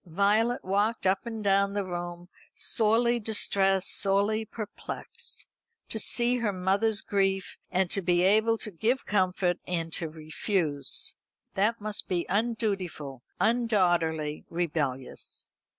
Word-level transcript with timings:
Violet 0.07 0.65
walked 0.65 1.05
up 1.05 1.27
and 1.27 1.43
down 1.43 1.75
the 1.75 1.85
room, 1.85 2.27
sorely 2.55 3.19
distressed, 3.19 3.95
sorely 4.01 4.45
perplexed. 4.45 5.45
To 5.89 5.99
see 5.99 6.37
her 6.37 6.51
mother's 6.51 7.01
grief, 7.01 7.59
and 7.69 7.87
to 7.91 8.01
be 8.01 8.23
able 8.23 8.57
to 8.57 8.71
give 8.71 9.05
comfort, 9.05 9.59
and 9.67 9.93
to 9.93 10.09
refuse. 10.09 11.13
That 11.53 11.79
must 11.79 12.07
be 12.07 12.25
undutiful, 12.29 13.21
undaughterly, 13.39 14.43
rebellious. 14.49 15.51